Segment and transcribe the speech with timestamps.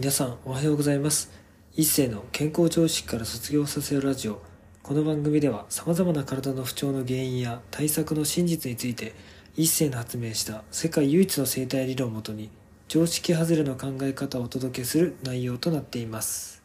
[0.00, 1.30] 皆さんおはようございます。
[1.76, 4.40] 一世の健康常識から卒業させるラジオ。
[4.82, 9.12] この番組では様々な体の不調の原因や対策の真実について
[9.58, 12.48] 一世の発明した世界唯一の生態理論をもとに
[12.88, 16.62] 常識外れの考え方をお届けする内容となっています。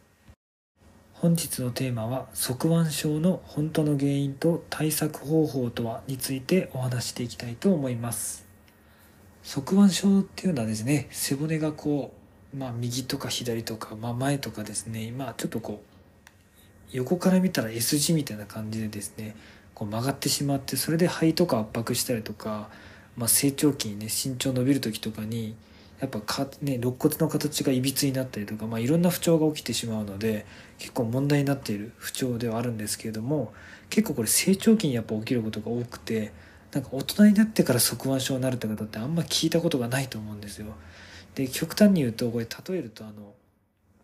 [1.12, 8.46] 本日のテーマは側腕症の本当の原因と対策方法とはについてお話していきたいと思います。
[9.44, 12.25] 側腕症っていうのはですね背骨がこう
[12.58, 15.96] まあ、右とか左とか、まあ、前とかですね、まあ、ちょっとこう、
[16.92, 19.36] 横から見たら S 字みたいな感じでですね、
[19.74, 22.70] こう曲がってしまって、それで肺とか圧迫したりとか、
[23.18, 25.56] まあ、成長期にね、身長伸びる時とかに、
[26.00, 30.46] やっぱか、ね、肋骨の形がいびつになったりとか、まあ、いろんな不調が起きてしまうので、
[30.78, 33.54] 結構問題になっている不調ではあるんですけれども、
[33.90, 36.32] 結構これ成長期にやっぱ起きることが多くて、
[36.72, 40.68] なんか大人になってから側腕症になるって方ってあんま聞いたことがないと思うんですよ。
[41.36, 43.34] で極端に言うとこれ例えるとあの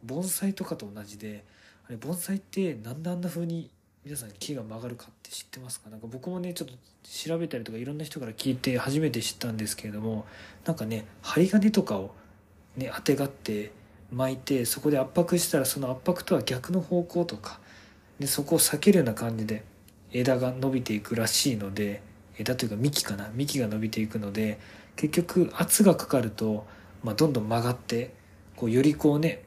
[0.04, 1.44] 盆栽とかと同じで
[1.88, 3.70] あれ盆栽ってなんであんな風に
[4.04, 5.90] 皆さん木が曲がるかって知ってますか？
[5.92, 10.26] なんか僕もねちょっと調べたりとかいろんな人から聞いて初めて知ったんですけれども
[10.66, 12.16] なんかね針金とかを
[12.76, 13.72] ねあてがって
[14.12, 17.60] 巻いてそこで圧迫したらその圧迫とは逆の方向とか
[18.20, 19.64] でそこを避けるような感じで
[20.12, 22.02] 枝が伸びていくらしいので
[22.38, 23.30] 枝というか幹かな？
[23.34, 24.60] 幹が伸びていくので
[24.96, 26.66] 結局圧がかかると
[27.04, 28.14] まあ、どんどん曲がって
[28.56, 29.44] こうよりこうね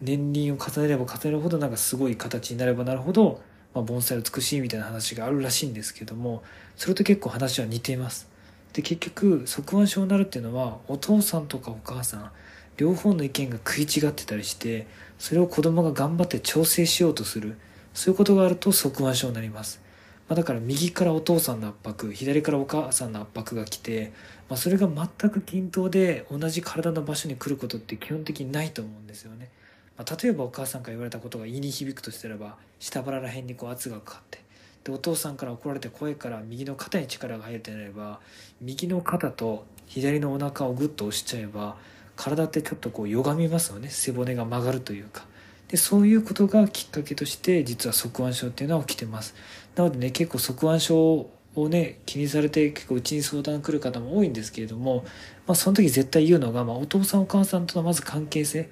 [0.00, 3.40] 年輪を重ねれば重ねるほどなんかすごい形になればなるほど、
[3.74, 6.42] まあ、盆栽美しいみたいな話があるらしいんですけども
[6.76, 8.28] それと結構話は似ています。
[8.72, 12.30] で結局側腕症になるっていうのはお父さんとかお母さん
[12.76, 14.86] 両方の意見が食い違ってたりして
[15.18, 17.56] それを子供が頑張って調整しようとする
[17.94, 19.80] そういうことがあると側腕症になります。
[20.28, 24.12] まあ、だから右からお父さんの圧迫左からお母さんの圧迫が来て、
[24.48, 29.50] まあ、それが全く均等で同じ体の場所に来ることって基本的にないと思うんですよね。
[29.96, 34.40] まあ、例えばお母さんから言われたことが胃に響くとすれば下腹ら辺にこう圧がかかって
[34.84, 38.20] でお父さんから怒られて声から右の肩に力が入るとなれば
[38.60, 41.76] 右の肩と左のお腹をグッと押しちゃえば
[42.14, 45.24] 体ってちょっとこう歪みますよね背骨が曲がるというか。
[45.68, 49.34] でそういうことがきっかけとして実は側腕症っていうのは起きてます。
[49.74, 55.04] なのでね結構側腕症をね気にされて結構うちに相談来る方も多いんですけれども、
[55.46, 58.68] まあ、その時絶対言うのが、まあ、お父さんお母さんとのまず関係性、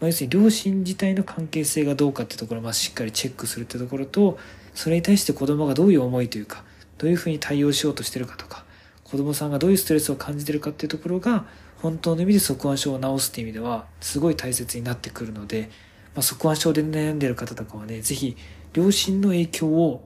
[0.00, 4.38] まあ、要するに両親自体の関係性がどうかってところをまずしっかりチェックするってところと
[4.74, 6.64] それに対して子供がどういう思いというか
[6.98, 8.64] どういうふうに対応しようとしてるかとか
[9.04, 11.46] 子供さんがどういうストレスを感じてるかっていうところが
[11.82, 15.70] 本当の意味で側腕症を治すっていう意味ではすごい大切になってくるので
[16.18, 18.36] まあ、側腕症で悩んでる方とかはね、ぜひ、
[18.72, 20.04] 両親の影響を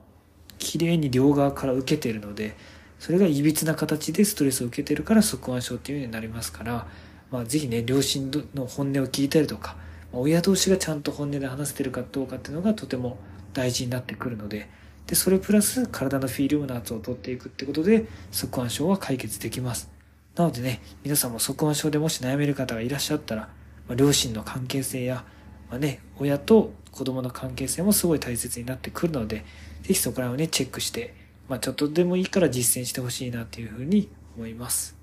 [0.59, 2.55] きれいに両側から受けてるので、
[2.99, 6.85] それがいびつな形でストレスを受けてるから側腕症っていうようになりますから、
[7.31, 9.75] まあ、ぜひね、両親の本音を聞いたりとか、
[10.11, 13.17] 親同士がちゃんと本音で話せてるかどうかっていうのがとても
[13.53, 14.69] 大事になってくるので、
[15.07, 19.89] で、それプラス体のフィールムの圧を取っていくってことで、側腕症は解決できます。
[20.35, 23.49] なのでね、皆さんも側腕症でもし悩める方がいらっしゃったら、
[23.87, 25.25] まあ、両親の関係性や、
[25.73, 29.43] まあね、親と子供の関係性もすごい大切になってくるので、ぜ
[29.87, 31.15] ひそこら辺をね、チェックして、
[31.49, 34.07] まあ、ちょっとでもいいから実践してほしいなっていうふうに
[34.37, 34.95] 思います。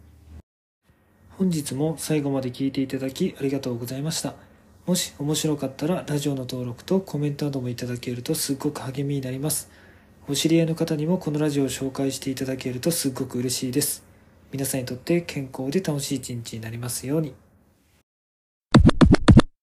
[1.31, 4.35] 本日も最後まで聞いていただきありがとうございました。
[4.87, 9.69] もし面白かったらラジオの登録とコメントなどもいただけるとすっごく励みになります。
[10.29, 14.05] お知り合いの方にもこのラジオを紹介していただけるとすっごく嬉しいです。
[14.53, 17.35] 皆さんにとって健康で楽しい一日になりますように。